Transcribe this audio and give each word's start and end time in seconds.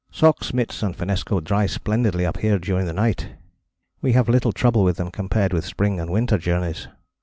Socks, 0.11 0.51
mitts 0.51 0.81
and 0.81 0.97
finnesko 0.97 1.43
dry 1.43 1.67
splendidly 1.67 2.25
up 2.25 2.37
here 2.37 2.57
during 2.57 2.87
the 2.87 2.91
night. 2.93 3.35
We 4.01 4.13
have 4.13 4.27
little 4.27 4.51
trouble 4.51 4.83
with 4.83 4.97
them 4.97 5.11
compared 5.11 5.53
with 5.53 5.63
spring 5.63 5.99
and 5.99 6.09
winter 6.09 6.39
journeys. 6.39 6.87